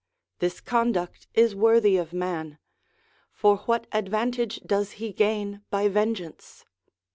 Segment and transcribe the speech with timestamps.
[0.39, 2.57] This conduct is worthy of man:
[3.31, 6.65] for what advantage does he gain by vengeance